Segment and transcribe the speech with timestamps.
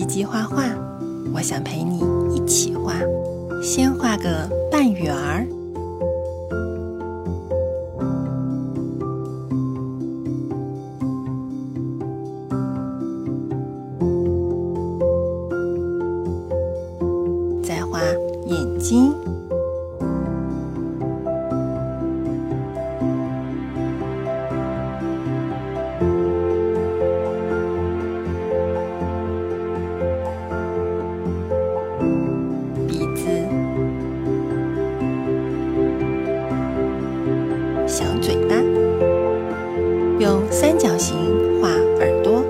[0.00, 0.64] 吉吉画画，
[1.34, 2.00] 我想陪你
[2.34, 2.94] 一起画。
[3.62, 5.46] 先画个半圆儿，
[17.62, 18.00] 再画
[18.46, 19.12] 眼睛。
[37.90, 38.54] 小嘴巴，
[40.20, 41.16] 用三角形
[41.60, 42.40] 画耳朵，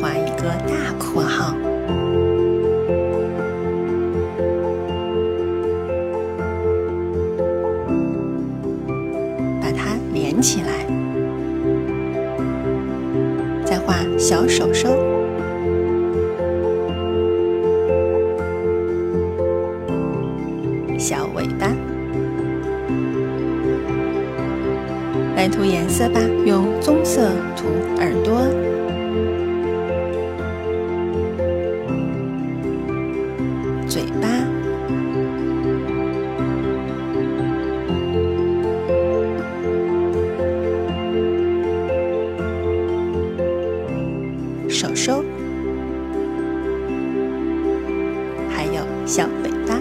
[0.00, 1.54] 画一个大括号，
[9.62, 10.84] 把它连起来，
[13.64, 15.17] 再画小手手。
[20.98, 21.68] 小尾巴，
[25.36, 26.20] 来涂颜色吧。
[26.44, 27.68] 用棕色涂
[27.98, 28.42] 耳朵、
[33.86, 34.28] 嘴巴、
[44.68, 45.24] 手手，
[48.50, 49.78] 还有小尾巴。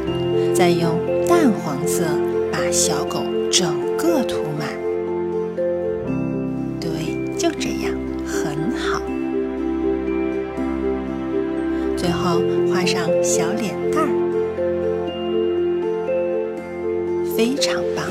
[0.53, 2.03] 再用淡黄色
[2.51, 4.67] 把小狗整个涂满，
[6.79, 6.89] 对，
[7.37, 7.93] 就这样，
[8.25, 9.01] 很好。
[11.95, 14.09] 最后画上小脸蛋儿，
[17.37, 18.05] 非常棒。